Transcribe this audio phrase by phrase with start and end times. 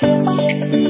[0.00, 0.87] 嗯。